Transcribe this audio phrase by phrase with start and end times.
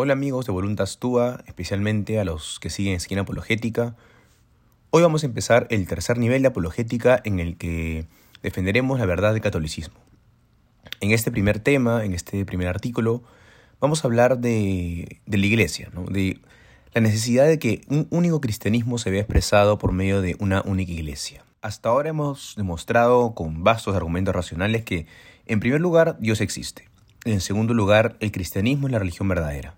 [0.00, 3.96] Hola amigos de Voluntas Tua, especialmente a los que siguen Esquina Apologética.
[4.90, 8.06] Hoy vamos a empezar el tercer nivel de apologética en el que
[8.40, 9.98] defenderemos la verdad del catolicismo.
[11.00, 13.24] En este primer tema, en este primer artículo,
[13.80, 16.40] vamos a hablar de, la iglesia, de
[16.94, 20.92] la necesidad de que un único cristianismo se vea expresado por medio de una única
[20.92, 21.44] iglesia.
[21.60, 25.08] Hasta ahora hemos demostrado con vastos argumentos racionales que,
[25.46, 26.88] en primer lugar, Dios existe.
[27.24, 29.74] En segundo lugar, el cristianismo es la religión verdadera.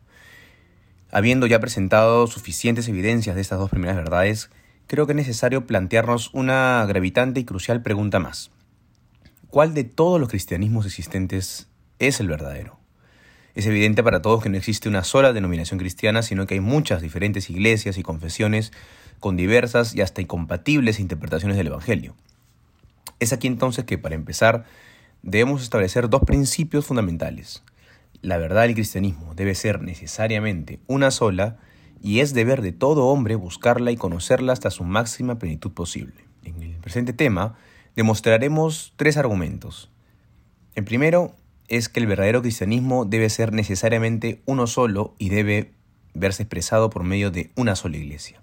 [1.13, 4.51] Habiendo ya presentado suficientes evidencias de estas dos primeras verdades,
[4.87, 8.51] creo que es necesario plantearnos una gravitante y crucial pregunta más.
[9.49, 12.79] ¿Cuál de todos los cristianismos existentes es el verdadero?
[13.57, 17.03] Es evidente para todos que no existe una sola denominación cristiana, sino que hay muchas
[17.03, 18.73] diferentes iglesias y confesiones
[19.19, 22.15] con diversas y hasta incompatibles interpretaciones del Evangelio.
[23.19, 24.65] Es aquí entonces que, para empezar,
[25.23, 27.65] debemos establecer dos principios fundamentales.
[28.23, 31.57] La verdad del cristianismo debe ser necesariamente una sola
[32.03, 36.25] y es deber de todo hombre buscarla y conocerla hasta su máxima plenitud posible.
[36.45, 37.57] En el presente tema
[37.97, 39.91] demostraremos tres argumentos.
[40.75, 41.35] El primero
[41.69, 45.73] es que el verdadero cristianismo debe ser necesariamente uno solo y debe
[46.15, 48.41] verse expresado por medio de una sola iglesia.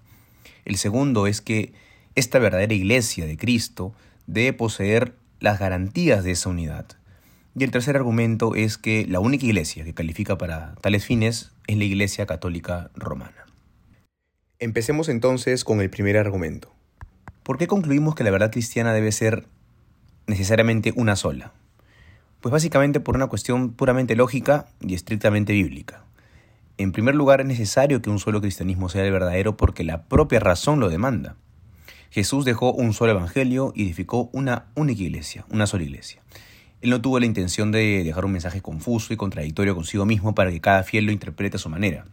[0.64, 1.72] El segundo es que
[2.14, 3.92] esta verdadera iglesia de Cristo
[4.26, 6.97] debe poseer las garantías de esa unidad.
[7.56, 11.76] Y el tercer argumento es que la única iglesia que califica para tales fines es
[11.76, 13.46] la Iglesia Católica Romana.
[14.58, 16.72] Empecemos entonces con el primer argumento.
[17.42, 19.46] ¿Por qué concluimos que la verdad cristiana debe ser
[20.26, 21.52] necesariamente una sola?
[22.40, 26.04] Pues básicamente por una cuestión puramente lógica y estrictamente bíblica.
[26.76, 30.38] En primer lugar, es necesario que un solo cristianismo sea el verdadero porque la propia
[30.38, 31.36] razón lo demanda.
[32.10, 36.22] Jesús dejó un solo evangelio y edificó una única iglesia, una sola iglesia.
[36.80, 40.50] Él no tuvo la intención de dejar un mensaje confuso y contradictorio consigo mismo para
[40.50, 42.06] que cada fiel lo interprete a su manera.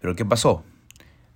[0.00, 0.64] Pero ¿qué pasó?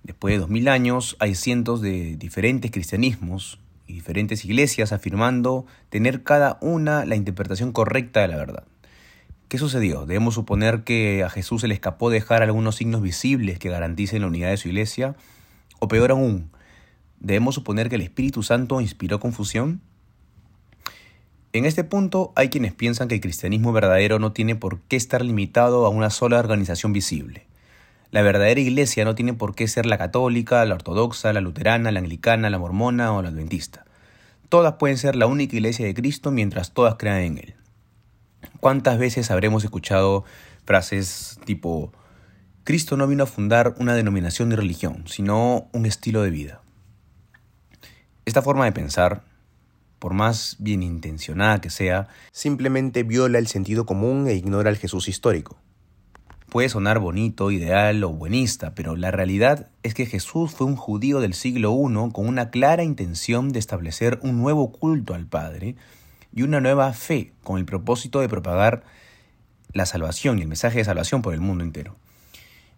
[0.03, 6.23] Después de dos mil años hay cientos de diferentes cristianismos y diferentes iglesias afirmando tener
[6.23, 8.63] cada una la interpretación correcta de la verdad.
[9.47, 10.05] ¿Qué sucedió?
[10.05, 14.27] ¿Debemos suponer que a Jesús se le escapó dejar algunos signos visibles que garanticen la
[14.27, 15.15] unidad de su iglesia?
[15.79, 16.49] O peor aún,
[17.19, 19.81] ¿debemos suponer que el Espíritu Santo inspiró confusión?
[21.55, 25.23] En este punto hay quienes piensan que el cristianismo verdadero no tiene por qué estar
[25.23, 27.47] limitado a una sola organización visible.
[28.11, 31.99] La verdadera iglesia no tiene por qué ser la católica, la ortodoxa, la luterana, la
[31.99, 33.85] anglicana, la mormona o la adventista.
[34.49, 37.55] Todas pueden ser la única iglesia de Cristo mientras todas crean en Él.
[38.59, 40.25] ¿Cuántas veces habremos escuchado
[40.65, 41.93] frases tipo,
[42.65, 46.61] Cristo no vino a fundar una denominación de religión, sino un estilo de vida?
[48.25, 49.23] Esta forma de pensar
[49.99, 55.07] por más bien intencionada que sea, simplemente viola el sentido común e ignora el Jesús
[55.07, 55.57] histórico.
[56.49, 61.19] Puede sonar bonito, ideal o buenista, pero la realidad es que Jesús fue un judío
[61.19, 65.75] del siglo I con una clara intención de establecer un nuevo culto al Padre
[66.33, 68.83] y una nueva fe con el propósito de propagar
[69.73, 71.97] la salvación y el mensaje de salvación por el mundo entero.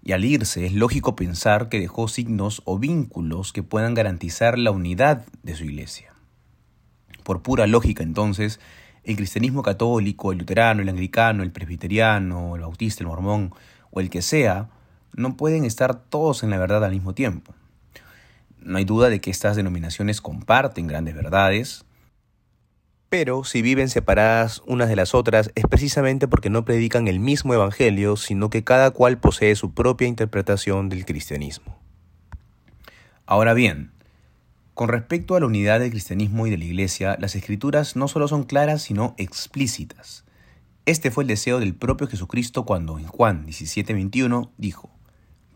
[0.04, 4.72] Y al irse es lógico pensar que dejó signos o vínculos que puedan garantizar la
[4.72, 6.17] unidad de su iglesia.
[7.28, 8.62] Por pura lógica, entonces,
[9.04, 13.54] el cristianismo católico, el luterano, el anglicano, el presbiteriano, el bautista, el mormón
[13.92, 14.70] o el que sea,
[15.14, 17.54] no pueden estar todos en la verdad al mismo tiempo.
[18.62, 21.84] No hay duda de que estas denominaciones comparten grandes verdades,
[23.10, 27.54] pero si viven separadas unas de las otras es precisamente porque no predican el mismo
[27.54, 31.78] evangelio, sino que cada cual posee su propia interpretación del cristianismo.
[33.26, 33.92] Ahora bien,
[34.78, 38.28] con respecto a la unidad del cristianismo y de la Iglesia, las escrituras no solo
[38.28, 40.24] son claras, sino explícitas.
[40.86, 44.92] Este fue el deseo del propio Jesucristo cuando en Juan 17:21 dijo,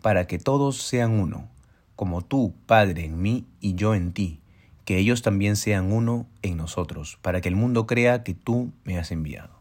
[0.02, 1.48] para que todos sean uno,
[1.96, 4.40] como tú, Padre, en mí y yo en ti,
[4.86, 8.98] que ellos también sean uno en nosotros, para que el mundo crea que tú me
[8.98, 9.52] has enviado.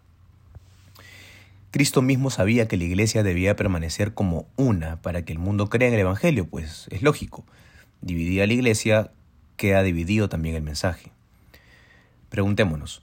[1.71, 5.89] Cristo mismo sabía que la iglesia debía permanecer como una para que el mundo crea
[5.89, 7.45] en el Evangelio, pues es lógico.
[8.01, 9.13] Dividía la iglesia
[9.61, 11.13] queda dividido también el mensaje.
[12.31, 13.03] Preguntémonos,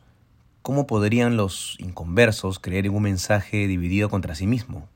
[0.63, 4.89] ¿cómo podrían los inconversos creer en un mensaje dividido contra sí mismo?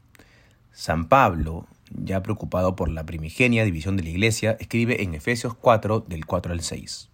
[0.71, 5.99] San Pablo, ya preocupado por la primigenia división de la iglesia, escribe en Efesios 4
[5.99, 7.09] del 4 al 6.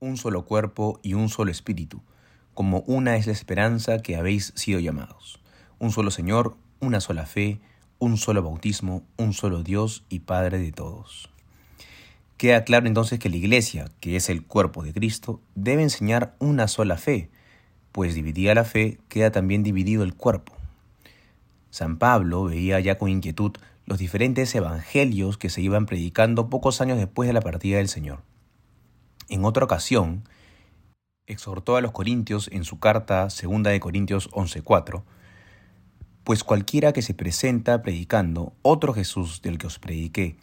[0.00, 2.00] Un solo cuerpo y un solo espíritu,
[2.54, 5.38] como una es la esperanza que habéis sido llamados.
[5.78, 7.60] Un solo Señor, una sola fe,
[7.98, 11.31] un solo bautismo, un solo Dios y Padre de todos.
[12.36, 16.66] Queda claro entonces que la Iglesia, que es el cuerpo de Cristo, debe enseñar una
[16.68, 17.30] sola fe,
[17.92, 20.54] pues dividida la fe queda también dividido el cuerpo.
[21.70, 23.52] San Pablo veía ya con inquietud
[23.86, 28.20] los diferentes evangelios que se iban predicando pocos años después de la partida del Señor.
[29.28, 30.24] En otra ocasión,
[31.26, 35.04] exhortó a los corintios en su carta 2 de Corintios 11:4,
[36.24, 40.36] pues cualquiera que se presenta predicando otro Jesús del que os prediqué,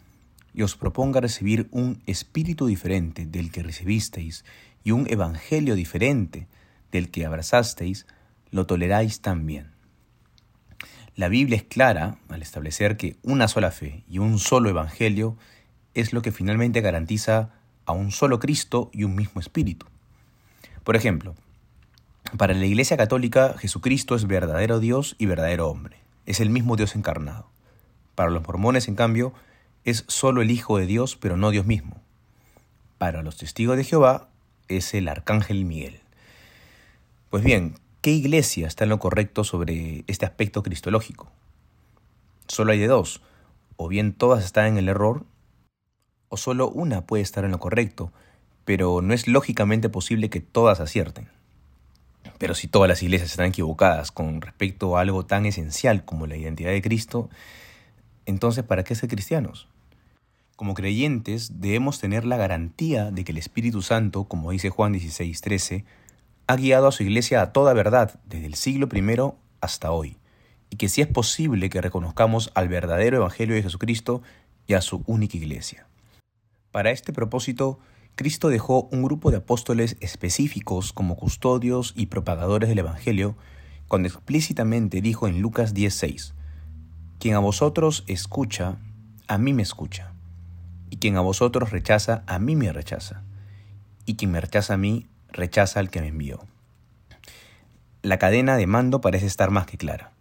[0.54, 4.44] y os proponga recibir un espíritu diferente del que recibisteis
[4.82, 6.48] y un evangelio diferente
[6.90, 8.06] del que abrazasteis,
[8.50, 9.70] lo toleráis también.
[11.16, 15.36] La Biblia es clara al establecer que una sola fe y un solo evangelio
[15.94, 17.50] es lo que finalmente garantiza
[17.84, 19.86] a un solo Cristo y un mismo Espíritu.
[20.84, 21.34] Por ejemplo,
[22.36, 25.96] para la Iglesia Católica Jesucristo es verdadero Dios y verdadero hombre,
[26.26, 27.50] es el mismo Dios encarnado.
[28.14, 29.34] Para los mormones, en cambio,
[29.84, 32.00] es solo el Hijo de Dios, pero no Dios mismo.
[32.98, 34.28] Para los testigos de Jehová
[34.68, 36.00] es el Arcángel Miguel.
[37.30, 41.30] Pues bien, ¿qué iglesia está en lo correcto sobre este aspecto cristológico?
[42.46, 43.22] Solo hay de dos,
[43.76, 45.24] o bien todas están en el error,
[46.28, 48.12] o solo una puede estar en lo correcto,
[48.64, 51.28] pero no es lógicamente posible que todas acierten.
[52.38, 56.36] Pero si todas las iglesias están equivocadas con respecto a algo tan esencial como la
[56.36, 57.30] identidad de Cristo,
[58.26, 59.69] entonces ¿para qué ser cristianos?
[60.60, 65.86] Como creyentes debemos tener la garantía de que el Espíritu Santo, como dice Juan 16:13,
[66.46, 69.02] ha guiado a su iglesia a toda verdad desde el siglo I
[69.62, 70.18] hasta hoy,
[70.68, 74.20] y que si es posible que reconozcamos al verdadero Evangelio de Jesucristo
[74.66, 75.86] y a su única iglesia.
[76.72, 77.78] Para este propósito,
[78.14, 83.34] Cristo dejó un grupo de apóstoles específicos como custodios y propagadores del Evangelio,
[83.88, 86.34] cuando explícitamente dijo en Lucas 10:6,
[87.18, 88.76] Quien a vosotros escucha,
[89.26, 90.12] a mí me escucha,
[90.90, 93.22] y quien a vosotros rechaza, a mí me rechaza,
[94.04, 96.40] y quien me rechaza a mí, rechaza al que me envió.
[98.02, 100.12] La cadena de mando parece estar más que clara.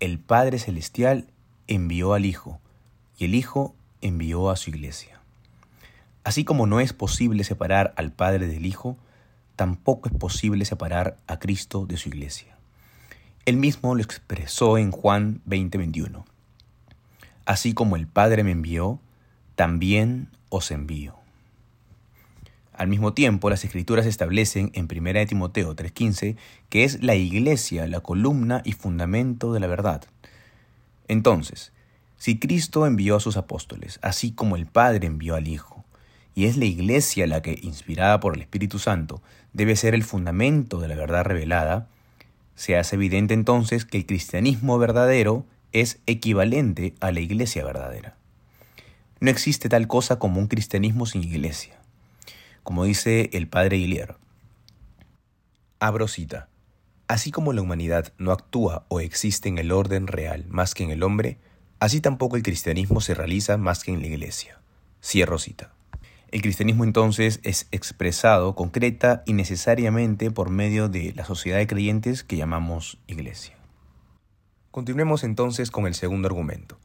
[0.00, 1.26] El Padre Celestial
[1.66, 2.60] envió al Hijo,
[3.18, 5.20] y el Hijo envió a su iglesia.
[6.24, 8.96] Así como no es posible separar al Padre del Hijo,
[9.56, 12.56] tampoco es posible separar a Cristo de su iglesia.
[13.44, 16.24] Él mismo lo expresó en Juan 20:21.
[17.44, 19.00] Así como el Padre me envió,
[19.54, 21.16] también os envío.
[22.72, 26.36] Al mismo tiempo, las escrituras establecen en 1 Timoteo 3:15
[26.68, 30.04] que es la iglesia la columna y fundamento de la verdad.
[31.06, 31.72] Entonces,
[32.18, 35.84] si Cristo envió a sus apóstoles, así como el Padre envió al Hijo,
[36.34, 39.22] y es la iglesia la que, inspirada por el Espíritu Santo,
[39.52, 41.86] debe ser el fundamento de la verdad revelada,
[42.56, 48.16] se hace evidente entonces que el cristianismo verdadero es equivalente a la iglesia verdadera.
[49.24, 51.80] No existe tal cosa como un cristianismo sin iglesia.
[52.62, 54.16] Como dice el padre Hillier.
[55.80, 56.50] Abro cita.
[57.08, 60.90] Así como la humanidad no actúa o existe en el orden real más que en
[60.90, 61.38] el hombre,
[61.80, 64.60] así tampoco el cristianismo se realiza más que en la iglesia.
[65.02, 65.72] Cierro cita.
[66.30, 72.24] El cristianismo entonces es expresado concreta y necesariamente por medio de la sociedad de creyentes
[72.24, 73.56] que llamamos iglesia.
[74.70, 76.76] Continuemos entonces con el segundo argumento.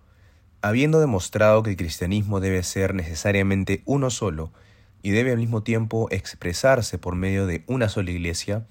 [0.62, 4.52] Habiendo demostrado que el cristianismo debe ser necesariamente uno solo
[5.02, 8.66] y debe al mismo tiempo expresarse por medio de una sola iglesia,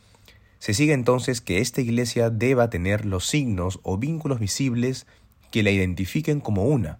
[0.58, 5.06] se sigue entonces que esta iglesia deba tener los signos o vínculos visibles
[5.50, 6.98] que la identifiquen como una,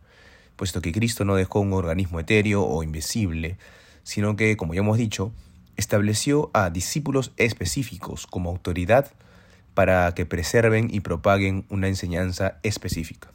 [0.57, 3.59] puesto que Cristo no dejó un organismo etéreo o invisible,
[4.05, 5.33] sino que, como ya hemos dicho,
[5.77, 9.13] estableció a discípulos específicos como autoridad
[9.75, 13.29] para que preserven y propaguen una enseñanza específica.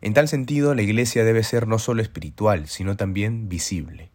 [0.00, 4.10] En tal sentido, la iglesia debe ser no solo espiritual, sino también visible.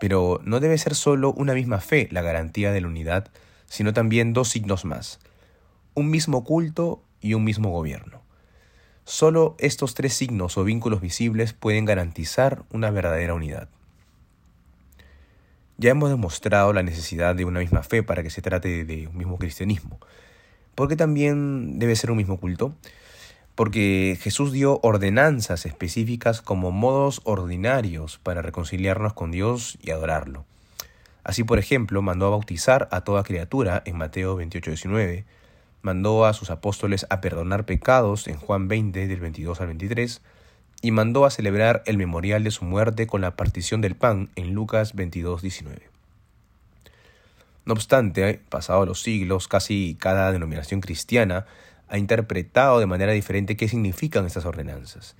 [0.00, 3.28] Pero no debe ser solo una misma fe la garantía de la unidad,
[3.66, 5.20] sino también dos signos más,
[5.94, 8.22] un mismo culto y un mismo gobierno.
[9.04, 13.68] Solo estos tres signos o vínculos visibles pueden garantizar una verdadera unidad.
[15.78, 19.16] Ya hemos demostrado la necesidad de una misma fe para que se trate de un
[19.16, 19.98] mismo cristianismo.
[20.74, 22.74] ¿Por qué también debe ser un mismo culto?
[23.58, 30.44] Porque Jesús dio ordenanzas específicas como modos ordinarios para reconciliarnos con Dios y adorarlo.
[31.24, 35.24] Así, por ejemplo, mandó a bautizar a toda criatura en Mateo 28-19,
[35.82, 40.22] mandó a sus apóstoles a perdonar pecados en Juan 20 del 22 al 23,
[40.80, 44.54] y mandó a celebrar el memorial de su muerte con la partición del pan en
[44.54, 45.80] Lucas 22-19.
[47.64, 51.44] No obstante, pasados los siglos, casi cada denominación cristiana
[51.88, 55.16] ha interpretado de manera diferente qué significan estas ordenanzas.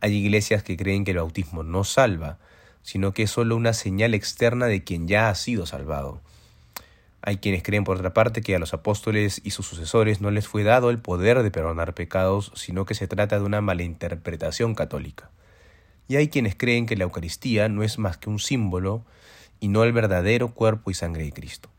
[0.00, 2.38] Hay iglesias que creen que el bautismo no salva,
[2.82, 6.20] sino que es solo una señal externa de quien ya ha sido salvado.
[7.24, 10.48] Hay quienes creen, por otra parte, que a los apóstoles y sus sucesores no les
[10.48, 15.30] fue dado el poder de perdonar pecados, sino que se trata de una malinterpretación católica.
[16.08, 19.04] Y hay quienes creen que la Eucaristía no es más que un símbolo
[19.60, 21.70] y no el verdadero cuerpo y sangre de Cristo.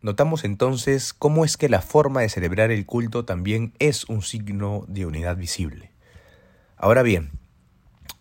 [0.00, 4.84] Notamos entonces cómo es que la forma de celebrar el culto también es un signo
[4.86, 5.90] de unidad visible.
[6.76, 7.32] Ahora bien,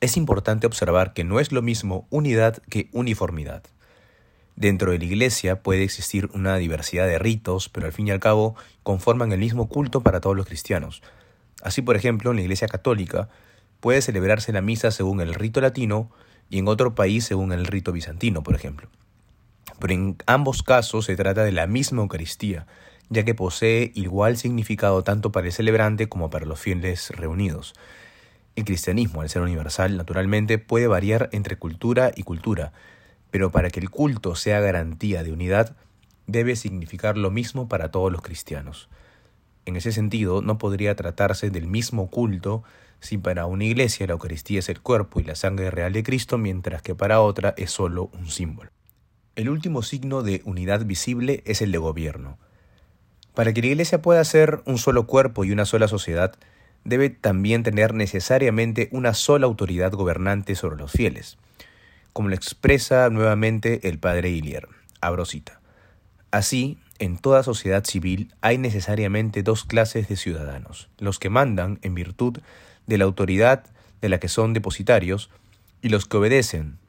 [0.01, 3.63] es importante observar que no es lo mismo unidad que uniformidad.
[4.55, 8.19] Dentro de la iglesia puede existir una diversidad de ritos, pero al fin y al
[8.19, 11.03] cabo conforman el mismo culto para todos los cristianos.
[11.61, 13.29] Así, por ejemplo, en la iglesia católica
[13.79, 16.09] puede celebrarse la misa según el rito latino
[16.49, 18.89] y en otro país según el rito bizantino, por ejemplo.
[19.79, 22.65] Pero en ambos casos se trata de la misma Eucaristía,
[23.09, 27.73] ya que posee igual significado tanto para el celebrante como para los fieles reunidos.
[28.55, 32.73] El cristianismo, al ser universal, naturalmente puede variar entre cultura y cultura,
[33.29, 35.75] pero para que el culto sea garantía de unidad,
[36.25, 38.89] debe significar lo mismo para todos los cristianos.
[39.65, 42.63] En ese sentido, no podría tratarse del mismo culto
[42.99, 46.37] si para una iglesia la Eucaristía es el cuerpo y la sangre real de Cristo,
[46.37, 48.71] mientras que para otra es solo un símbolo.
[49.37, 52.37] El último signo de unidad visible es el de gobierno.
[53.33, 56.35] Para que la iglesia pueda ser un solo cuerpo y una sola sociedad,
[56.83, 61.37] debe también tener necesariamente una sola autoridad gobernante sobre los fieles
[62.17, 64.67] como lo expresa nuevamente el padre Ilier.
[65.01, 65.61] Abro cita.
[66.31, 71.93] Así, en toda sociedad civil hay necesariamente dos clases de ciudadanos, los que mandan en
[71.93, 72.39] virtud
[72.87, 73.65] de la autoridad
[74.01, 75.29] de la que son depositarios
[75.83, 76.79] y los que obedecen.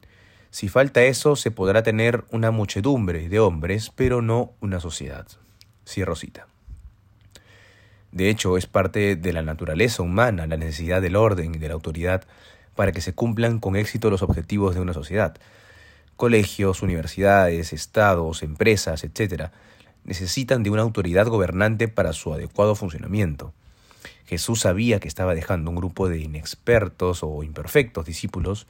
[0.51, 5.27] Si falta eso, se podrá tener una muchedumbre de hombres, pero no una sociedad.
[5.87, 6.47] Cierro cita.
[8.13, 11.75] De hecho, es parte de la naturaleza humana la necesidad del orden y de la
[11.75, 12.25] autoridad
[12.75, 15.37] para que se cumplan con éxito los objetivos de una sociedad.
[16.17, 19.51] Colegios, universidades, estados, empresas, etc.,
[20.05, 23.53] necesitan de una autoridad gobernante para su adecuado funcionamiento.
[24.25, 28.67] Jesús sabía que estaba dejando un grupo de inexpertos o imperfectos discípulos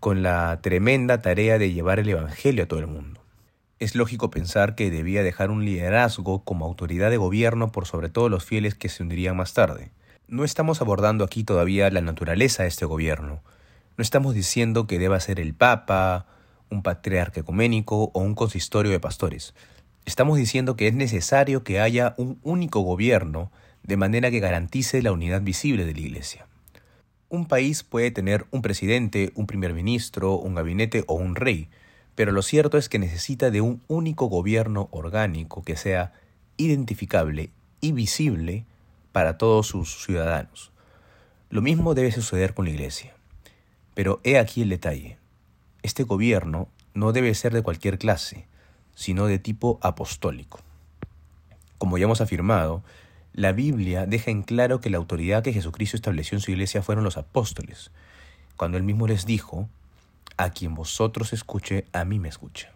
[0.00, 3.20] con la tremenda tarea de llevar el Evangelio a todo el mundo.
[3.78, 8.30] Es lógico pensar que debía dejar un liderazgo como autoridad de gobierno por sobre todo
[8.30, 9.90] los fieles que se unirían más tarde.
[10.26, 13.42] No estamos abordando aquí todavía la naturaleza de este gobierno.
[13.98, 16.26] No estamos diciendo que deba ser el Papa,
[16.70, 19.54] un patriarca ecuménico o un consistorio de pastores.
[20.06, 23.52] Estamos diciendo que es necesario que haya un único gobierno
[23.82, 26.46] de manera que garantice la unidad visible de la Iglesia.
[27.30, 31.68] Un país puede tener un presidente, un primer ministro, un gabinete o un rey,
[32.16, 36.12] pero lo cierto es que necesita de un único gobierno orgánico que sea
[36.56, 38.64] identificable y visible
[39.12, 40.72] para todos sus ciudadanos.
[41.50, 43.14] Lo mismo debe suceder con la Iglesia.
[43.94, 45.16] Pero he aquí el detalle.
[45.82, 48.46] Este gobierno no debe ser de cualquier clase,
[48.96, 50.60] sino de tipo apostólico.
[51.78, 52.82] Como ya hemos afirmado,
[53.32, 57.04] la Biblia deja en claro que la autoridad que Jesucristo estableció en su iglesia fueron
[57.04, 57.90] los apóstoles,
[58.56, 59.68] cuando él mismo les dijo,
[60.36, 62.72] a quien vosotros escuche, a mí me escucha.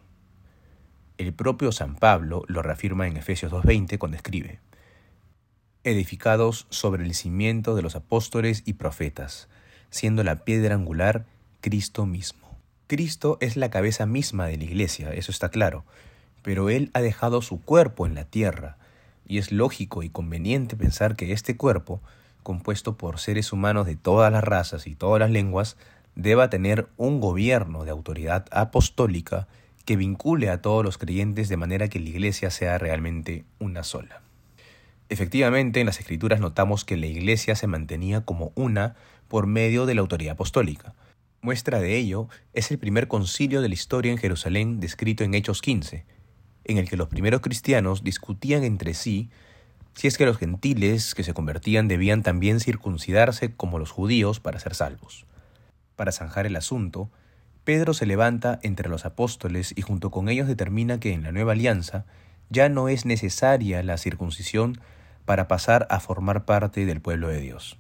[1.18, 4.61] El propio San Pablo lo reafirma en Efesios 2.20 cuando escribe,
[5.82, 9.49] edificados sobre el cimiento de los apóstoles y profetas,
[9.90, 11.26] siendo la piedra angular
[11.61, 12.58] Cristo mismo.
[12.87, 15.84] Cristo es la cabeza misma de la iglesia, eso está claro,
[16.42, 18.76] pero Él ha dejado su cuerpo en la tierra,
[19.26, 22.00] y es lógico y conveniente pensar que este cuerpo,
[22.43, 25.76] compuesto por seres humanos de todas las razas y todas las lenguas,
[26.14, 29.49] deba tener un gobierno de autoridad apostólica
[29.85, 34.23] que vincule a todos los creyentes de manera que la iglesia sea realmente una sola.
[35.09, 38.95] Efectivamente, en las escrituras notamos que la iglesia se mantenía como una
[39.28, 40.95] por medio de la autoridad apostólica.
[41.43, 45.61] Muestra de ello es el primer concilio de la historia en Jerusalén descrito en Hechos
[45.61, 46.07] 15,
[46.64, 49.30] en el que los primeros cristianos discutían entre sí
[49.94, 54.59] si es que los gentiles que se convertían debían también circuncidarse como los judíos para
[54.59, 55.25] ser salvos.
[55.94, 57.11] Para zanjar el asunto,
[57.62, 61.52] Pedro se levanta entre los apóstoles y junto con ellos determina que en la nueva
[61.52, 62.04] alianza
[62.50, 64.80] ya no es necesaria la circuncisión
[65.25, 67.78] para pasar a formar parte del pueblo de Dios.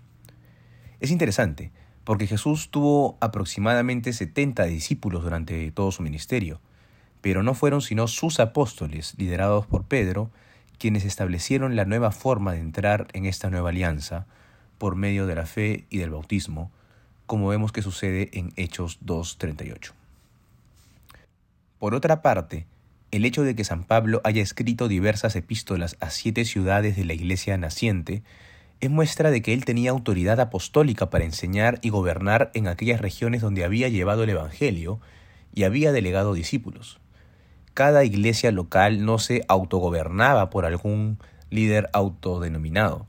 [1.00, 1.72] Es interesante,
[2.04, 6.60] porque Jesús tuvo aproximadamente 70 discípulos durante todo su ministerio,
[7.24, 10.30] pero no fueron sino sus apóstoles, liderados por Pedro,
[10.78, 14.26] quienes establecieron la nueva forma de entrar en esta nueva alianza
[14.76, 16.70] por medio de la fe y del bautismo,
[17.24, 19.92] como vemos que sucede en Hechos 2.38.
[21.78, 22.66] Por otra parte,
[23.10, 27.14] el hecho de que San Pablo haya escrito diversas epístolas a siete ciudades de la
[27.14, 28.22] iglesia naciente
[28.80, 33.40] es muestra de que él tenía autoridad apostólica para enseñar y gobernar en aquellas regiones
[33.40, 35.00] donde había llevado el Evangelio
[35.54, 37.00] y había delegado discípulos.
[37.74, 41.18] Cada iglesia local no se autogobernaba por algún
[41.50, 43.06] líder autodenominado,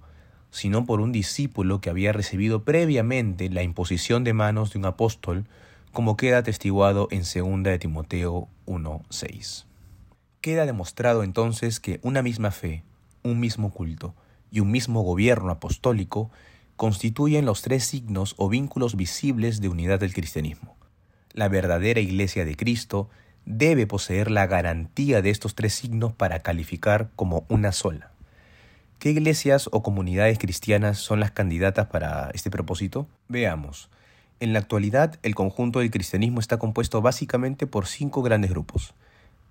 [0.49, 5.47] sino por un discípulo que había recibido previamente la imposición de manos de un apóstol,
[5.91, 9.65] como queda atestiguado en 2 de Timoteo 1.6.
[10.41, 12.83] Queda demostrado entonces que una misma fe,
[13.23, 14.15] un mismo culto
[14.51, 16.31] y un mismo gobierno apostólico
[16.75, 20.75] constituyen los tres signos o vínculos visibles de unidad del cristianismo.
[21.33, 23.09] La verdadera Iglesia de Cristo
[23.45, 28.11] debe poseer la garantía de estos tres signos para calificar como una sola.
[28.99, 33.07] ¿Qué iglesias o comunidades cristianas son las candidatas para este propósito?
[33.27, 33.89] Veamos.
[34.39, 38.93] En la actualidad, el conjunto del cristianismo está compuesto básicamente por cinco grandes grupos.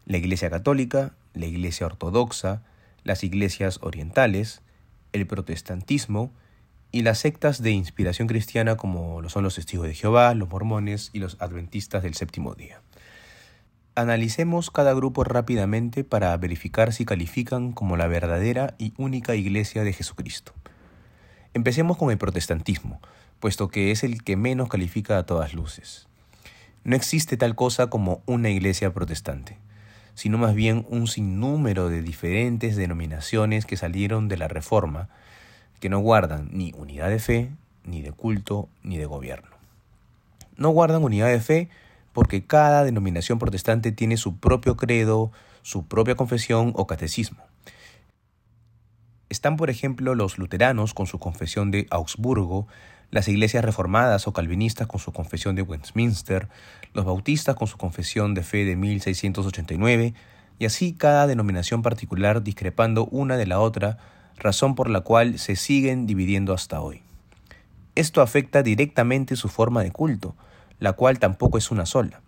[0.06, 2.62] La Iglesia Católica, la Iglesia Ortodoxa,
[3.04, 4.62] las iglesias orientales,
[5.12, 6.32] el protestantismo
[6.90, 11.10] y las sectas de inspiración cristiana como lo son los testigos de Jehová, los mormones
[11.12, 12.80] y los adventistas del séptimo día.
[13.96, 19.92] Analicemos cada grupo rápidamente para verificar si califican como la verdadera y única iglesia de
[19.92, 20.52] Jesucristo.
[21.54, 23.00] Empecemos con el protestantismo,
[23.38, 26.08] puesto que es el que menos califica a todas luces.
[26.82, 29.58] No existe tal cosa como una iglesia protestante,
[30.16, 35.08] sino más bien un sinnúmero de diferentes denominaciones que salieron de la Reforma,
[35.78, 37.50] que no guardan ni unidad de fe,
[37.84, 39.50] ni de culto, ni de gobierno.
[40.56, 41.68] No guardan unidad de fe
[42.14, 47.42] porque cada denominación protestante tiene su propio credo, su propia confesión o catecismo.
[49.28, 52.68] Están, por ejemplo, los luteranos con su confesión de Augsburgo,
[53.10, 56.48] las iglesias reformadas o calvinistas con su confesión de Westminster,
[56.94, 60.14] los bautistas con su confesión de fe de 1689,
[60.60, 63.98] y así cada denominación particular discrepando una de la otra,
[64.36, 67.02] razón por la cual se siguen dividiendo hasta hoy.
[67.96, 70.36] Esto afecta directamente su forma de culto,
[70.78, 72.20] la cual tampoco es una sola.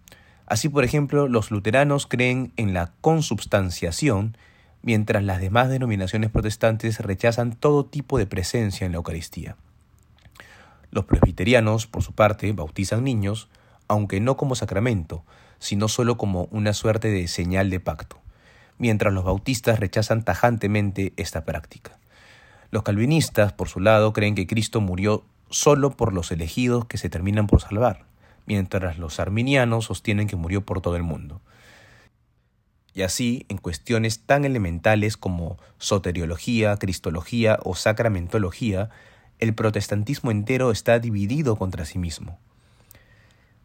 [0.46, 4.36] Así, por ejemplo, los luteranos creen en la consubstanciación,
[4.82, 9.56] mientras las demás denominaciones protestantes rechazan todo tipo de presencia en la Eucaristía.
[10.92, 13.48] Los presbiterianos, por su parte, bautizan niños,
[13.88, 15.24] aunque no como sacramento,
[15.58, 18.18] sino solo como una suerte de señal de pacto,
[18.78, 21.98] mientras los bautistas rechazan tajantemente esta práctica.
[22.70, 27.08] Los calvinistas, por su lado, creen que Cristo murió solo por los elegidos que se
[27.08, 28.06] terminan por salvar
[28.46, 31.40] mientras los arminianos sostienen que murió por todo el mundo.
[32.94, 38.88] Y así, en cuestiones tan elementales como soteriología, cristología o sacramentología,
[39.38, 42.38] el protestantismo entero está dividido contra sí mismo.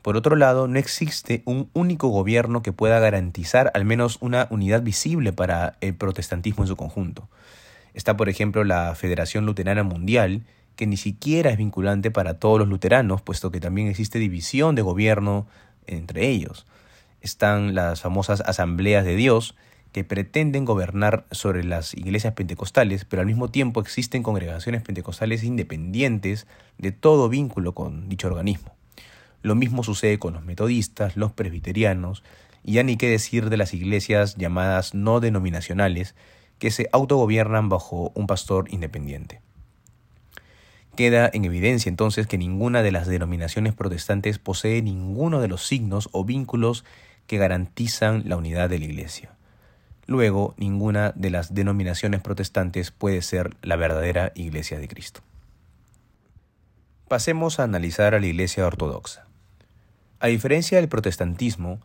[0.01, 4.81] Por otro lado, no existe un único gobierno que pueda garantizar al menos una unidad
[4.81, 7.29] visible para el protestantismo en su conjunto.
[7.93, 10.43] Está, por ejemplo, la Federación Luterana Mundial,
[10.75, 14.81] que ni siquiera es vinculante para todos los luteranos, puesto que también existe división de
[14.81, 15.47] gobierno
[15.87, 16.65] entre ellos.
[17.21, 19.55] Están las famosas asambleas de Dios,
[19.91, 26.47] que pretenden gobernar sobre las iglesias pentecostales, pero al mismo tiempo existen congregaciones pentecostales independientes
[26.77, 28.73] de todo vínculo con dicho organismo.
[29.41, 32.23] Lo mismo sucede con los metodistas, los presbiterianos,
[32.63, 36.15] y ya ni qué decir de las iglesias llamadas no denominacionales,
[36.59, 39.41] que se autogobiernan bajo un pastor independiente.
[40.95, 46.09] Queda en evidencia entonces que ninguna de las denominaciones protestantes posee ninguno de los signos
[46.11, 46.83] o vínculos
[47.27, 49.31] que garantizan la unidad de la Iglesia.
[50.05, 55.21] Luego, ninguna de las denominaciones protestantes puede ser la verdadera Iglesia de Cristo.
[57.07, 59.25] Pasemos a analizar a la Iglesia ortodoxa.
[60.19, 61.79] A diferencia del protestantismo,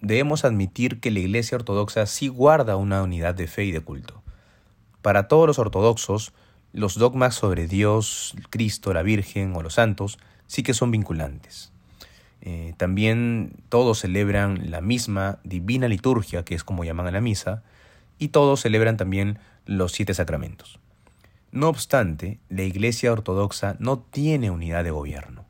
[0.00, 4.22] debemos admitir que la Iglesia ortodoxa sí guarda una unidad de fe y de culto.
[5.02, 6.32] Para todos los ortodoxos,
[6.72, 11.72] los dogmas sobre Dios, Cristo, la Virgen o los santos sí que son vinculantes.
[12.40, 17.62] Eh, también todos celebran la misma divina liturgia, que es como llaman a la misa,
[18.18, 20.80] y todos celebran también los siete sacramentos.
[21.52, 25.44] No obstante, la Iglesia Ortodoxa no tiene unidad de gobierno.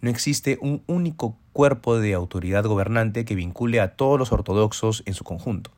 [0.00, 5.14] No existe un único cuerpo de autoridad gobernante que vincule a todos los ortodoxos en
[5.14, 5.70] su conjunto.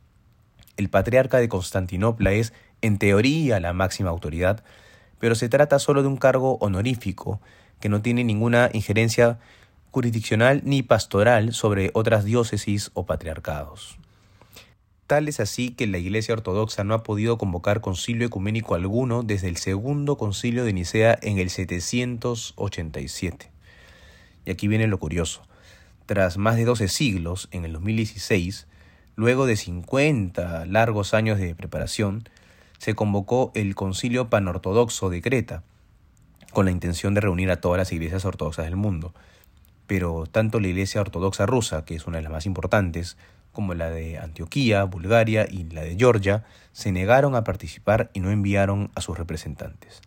[0.77, 4.63] El patriarca de Constantinopla es en teoría la máxima autoridad,
[5.19, 7.41] pero se trata solo de un cargo honorífico
[7.79, 9.37] que no tiene ninguna injerencia
[9.91, 13.97] jurisdiccional ni pastoral sobre otras diócesis o patriarcados.
[15.05, 19.49] Tal es así que la Iglesia Ortodoxa no ha podido convocar concilio ecuménico alguno desde
[19.49, 23.51] el segundo concilio de Nicea en el 787.
[24.45, 25.41] Y aquí viene lo curioso.
[26.05, 28.67] Tras más de 12 siglos, en el 2016,
[29.17, 32.23] luego de 50 largos años de preparación,
[32.81, 35.61] se convocó el Concilio Panortodoxo de Creta,
[36.51, 39.13] con la intención de reunir a todas las iglesias ortodoxas del mundo.
[39.85, 43.17] pero tanto la Iglesia Ortodoxa rusa, que es una de las más importantes,
[43.51, 48.31] como la de Antioquía, Bulgaria y la de Georgia, se negaron a participar y no
[48.31, 50.01] enviaron a sus representantes.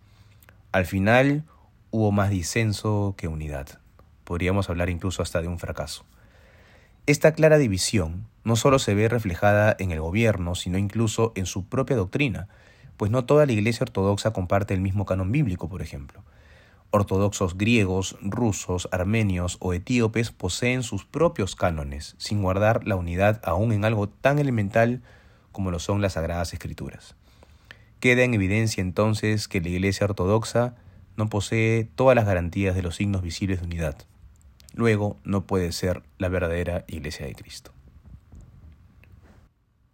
[0.72, 1.44] Al final
[1.92, 3.78] hubo más disenso que unidad.
[4.24, 6.04] Podríamos hablar incluso hasta de un fracaso.
[7.06, 11.66] Esta clara división no solo se ve reflejada en el gobierno, sino incluso en su
[11.66, 12.48] propia doctrina,
[12.96, 16.22] pues no toda la Iglesia ortodoxa comparte el mismo canon bíblico, por ejemplo.
[16.90, 23.72] Ortodoxos griegos, rusos, armenios o etíopes poseen sus propios cánones, sin guardar la unidad aún
[23.72, 25.02] en algo tan elemental
[25.50, 27.16] como lo son las Sagradas Escrituras.
[28.00, 30.76] Queda en evidencia entonces que la Iglesia ortodoxa
[31.16, 33.96] no posee todas las garantías de los signos visibles de unidad.
[34.74, 37.72] Luego no puede ser la verdadera Iglesia de Cristo.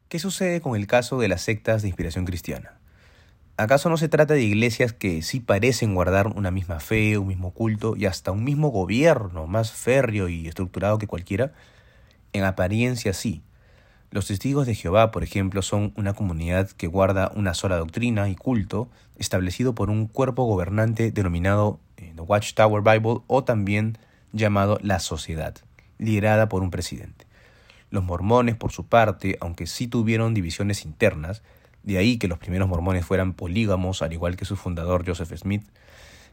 [0.09, 2.80] ¿Qué sucede con el caso de las sectas de inspiración cristiana?
[3.61, 7.51] ¿Acaso no se trata de iglesias que sí parecen guardar una misma fe, un mismo
[7.51, 11.53] culto y hasta un mismo gobierno más férreo y estructurado que cualquiera?
[12.33, 13.42] En apariencia sí.
[14.11, 18.35] Los testigos de Jehová, por ejemplo, son una comunidad que guarda una sola doctrina y
[18.35, 23.99] culto establecido por un cuerpo gobernante denominado eh, The Watchtower Bible o también
[24.33, 25.55] llamado la sociedad,
[25.99, 27.27] liderada por un presidente.
[27.90, 31.42] Los mormones, por su parte, aunque sí tuvieron divisiones internas,
[31.83, 35.64] de ahí que los primeros mormones fueran polígamos, al igual que su fundador Joseph Smith,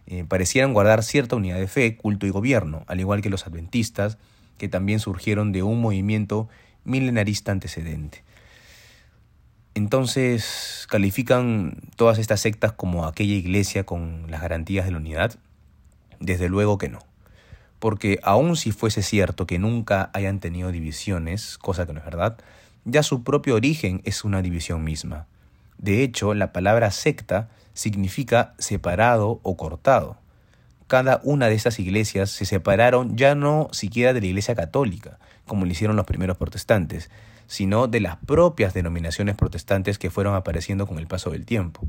[0.05, 4.17] eh, parecieran guardar cierta unidad de fe, culto y gobierno, al igual que los adventistas,
[4.57, 6.47] que también surgieron de un movimiento
[6.83, 8.23] milenarista antecedente.
[9.73, 15.35] Entonces, ¿califican todas estas sectas como aquella iglesia con las garantías de la unidad?
[16.19, 16.99] Desde luego que no
[17.79, 22.37] porque aun si fuese cierto que nunca hayan tenido divisiones, cosa que no es verdad,
[22.85, 25.27] ya su propio origen es una división misma.
[25.77, 30.17] De hecho, la palabra secta significa separado o cortado.
[30.87, 35.65] Cada una de estas iglesias se separaron ya no siquiera de la iglesia católica, como
[35.65, 37.09] lo hicieron los primeros protestantes,
[37.45, 41.87] sino de las propias denominaciones protestantes que fueron apareciendo con el paso del tiempo.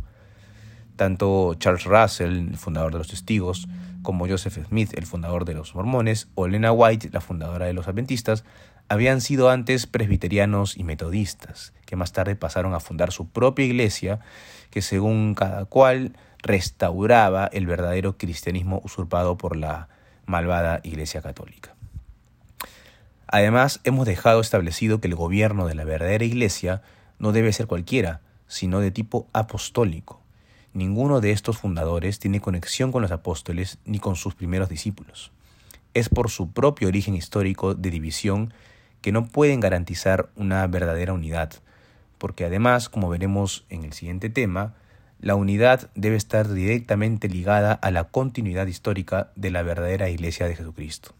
[0.96, 3.68] Tanto Charles Russell, el fundador de los testigos,
[4.02, 7.88] como Joseph Smith, el fundador de los mormones, o Lena White, la fundadora de los
[7.88, 8.44] adventistas,
[8.88, 14.20] habían sido antes presbiterianos y metodistas, que más tarde pasaron a fundar su propia iglesia,
[14.70, 19.88] que según cada cual restauraba el verdadero cristianismo usurpado por la
[20.26, 21.74] malvada Iglesia Católica.
[23.26, 26.82] Además, hemos dejado establecido que el gobierno de la verdadera Iglesia
[27.18, 30.22] no debe ser cualquiera, sino de tipo apostólico,
[30.74, 35.32] Ninguno de estos fundadores tiene conexión con los apóstoles ni con sus primeros discípulos.
[35.92, 38.52] Es por su propio origen histórico de división
[39.00, 41.52] que no pueden garantizar una verdadera unidad,
[42.18, 44.74] porque además, como veremos en el siguiente tema,
[45.20, 50.56] la unidad debe estar directamente ligada a la continuidad histórica de la verdadera Iglesia de
[50.56, 51.12] Jesucristo.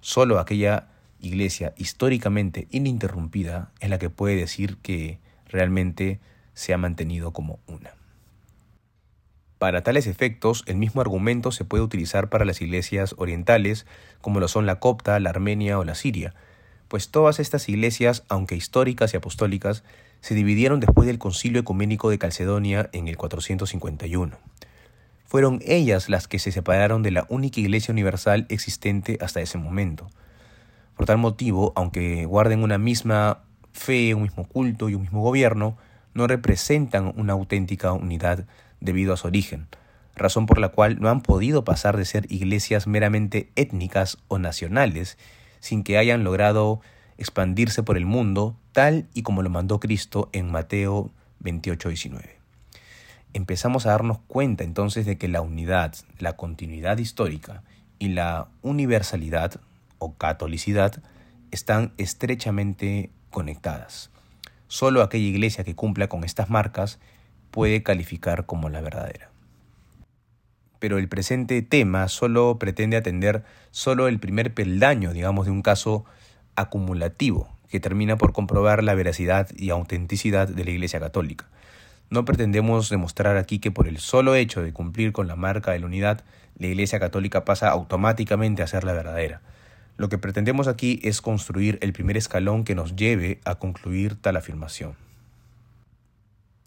[0.00, 0.88] Solo aquella
[1.20, 6.20] Iglesia históricamente ininterrumpida es la que puede decir que realmente
[6.54, 7.92] se ha mantenido como una.
[9.58, 13.86] Para tales efectos, el mismo argumento se puede utilizar para las iglesias orientales,
[14.20, 16.34] como lo son la copta, la armenia o la siria,
[16.92, 19.82] pues todas estas iglesias, aunque históricas y apostólicas,
[20.20, 24.36] se dividieron después del concilio ecuménico de Calcedonia en el 451.
[25.24, 30.10] Fueron ellas las que se separaron de la única iglesia universal existente hasta ese momento.
[30.94, 33.38] Por tal motivo, aunque guarden una misma
[33.72, 35.78] fe, un mismo culto y un mismo gobierno,
[36.12, 38.44] no representan una auténtica unidad
[38.80, 39.66] debido a su origen,
[40.14, 45.16] razón por la cual no han podido pasar de ser iglesias meramente étnicas o nacionales,
[45.62, 46.80] sin que hayan logrado
[47.16, 51.10] expandirse por el mundo tal y como lo mandó Cristo en Mateo
[51.42, 52.20] 28-19.
[53.32, 57.62] Empezamos a darnos cuenta entonces de que la unidad, la continuidad histórica
[57.98, 59.60] y la universalidad
[59.98, 61.02] o catolicidad
[61.50, 64.10] están estrechamente conectadas.
[64.66, 66.98] Solo aquella iglesia que cumpla con estas marcas
[67.50, 69.31] puede calificar como la verdadera.
[70.82, 76.04] Pero el presente tema solo pretende atender solo el primer peldaño, digamos, de un caso
[76.56, 81.46] acumulativo que termina por comprobar la veracidad y autenticidad de la Iglesia Católica.
[82.10, 85.78] No pretendemos demostrar aquí que por el solo hecho de cumplir con la marca de
[85.78, 86.24] la unidad,
[86.58, 89.40] la Iglesia Católica pasa automáticamente a ser la verdadera.
[89.98, 94.36] Lo que pretendemos aquí es construir el primer escalón que nos lleve a concluir tal
[94.36, 94.96] afirmación.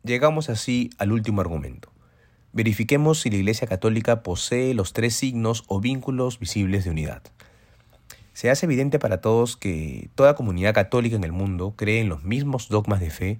[0.05, 1.91] Llegamos así al último argumento.
[2.55, 7.21] Verifiquemos si la Iglesia Católica posee los tres signos o vínculos visibles de unidad.
[8.31, 12.23] Se hace evidente para todos que toda comunidad católica en el mundo cree en los
[12.23, 13.39] mismos dogmas de fe,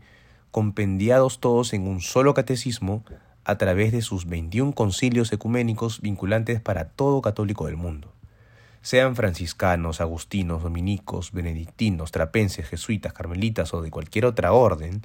[0.52, 3.06] compendiados todos en un solo catecismo
[3.46, 8.12] a través de sus 21 concilios ecuménicos vinculantes para todo católico del mundo.
[8.82, 15.04] sean franciscanos, agustinos, dominicos, benedictinos, trapenses, jesuitas, carmelitas o de cualquier otra orden,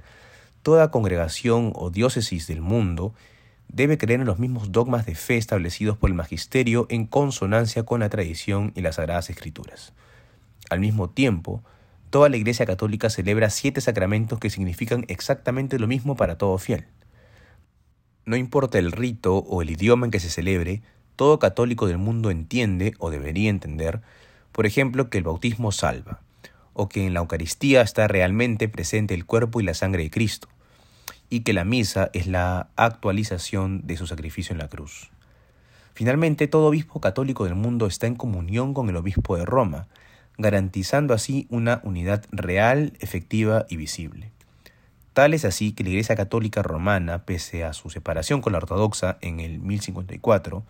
[0.64, 3.14] toda congregación o diócesis del mundo
[3.72, 8.00] debe creer en los mismos dogmas de fe establecidos por el magisterio en consonancia con
[8.00, 9.92] la tradición y las sagradas escrituras.
[10.70, 11.62] Al mismo tiempo,
[12.10, 16.86] toda la Iglesia Católica celebra siete sacramentos que significan exactamente lo mismo para todo fiel.
[18.24, 20.82] No importa el rito o el idioma en que se celebre,
[21.16, 24.00] todo católico del mundo entiende, o debería entender,
[24.52, 26.20] por ejemplo, que el bautismo salva,
[26.72, 30.48] o que en la Eucaristía está realmente presente el cuerpo y la sangre de Cristo,
[31.30, 35.10] y que la misa es la actualización de su sacrificio en la cruz.
[35.94, 39.86] Finalmente, todo obispo católico del mundo está en comunión con el obispo de Roma,
[40.36, 44.32] garantizando así una unidad real, efectiva y visible.
[45.12, 49.18] Tal es así que la Iglesia Católica Romana, pese a su separación con la ortodoxa
[49.20, 50.64] en el 1054,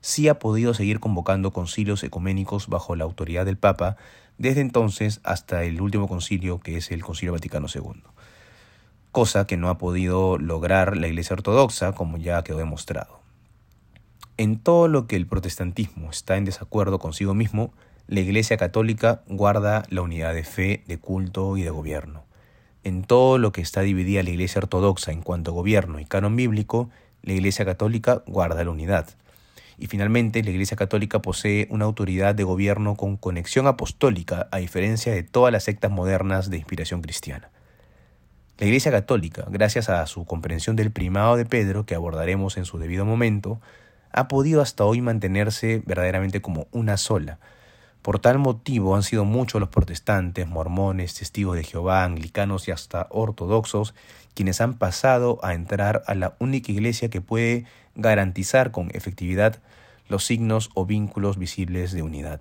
[0.00, 3.96] sí ha podido seguir convocando concilios ecuménicos bajo la autoridad del Papa
[4.36, 8.02] desde entonces hasta el último concilio que es el Concilio Vaticano II,
[9.14, 13.20] cosa que no ha podido lograr la Iglesia Ortodoxa como ya quedó demostrado.
[14.38, 17.72] En todo lo que el protestantismo está en desacuerdo consigo mismo,
[18.08, 22.24] la Iglesia Católica guarda la unidad de fe, de culto y de gobierno.
[22.82, 26.34] En todo lo que está dividida la Iglesia Ortodoxa en cuanto a gobierno y canon
[26.34, 26.90] bíblico,
[27.22, 29.10] la Iglesia Católica guarda la unidad.
[29.78, 35.12] Y finalmente, la Iglesia Católica posee una autoridad de gobierno con conexión apostólica, a diferencia
[35.12, 37.52] de todas las sectas modernas de inspiración cristiana.
[38.56, 42.78] La Iglesia Católica, gracias a su comprensión del primado de Pedro, que abordaremos en su
[42.78, 43.60] debido momento,
[44.12, 47.40] ha podido hasta hoy mantenerse verdaderamente como una sola.
[48.00, 53.08] Por tal motivo han sido muchos los protestantes, mormones, testigos de Jehová, anglicanos y hasta
[53.10, 53.92] ortodoxos
[54.34, 57.64] quienes han pasado a entrar a la única iglesia que puede
[57.96, 59.58] garantizar con efectividad
[60.08, 62.40] los signos o vínculos visibles de unidad.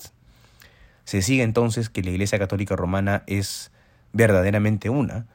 [1.05, 3.71] Se sigue entonces que la Iglesia Católica Romana es
[4.11, 5.25] verdaderamente una.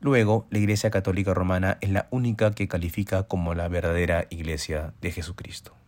[0.00, 5.12] Luego, la Iglesia Católica Romana es la única que califica como la verdadera Iglesia de
[5.12, 5.79] Jesucristo.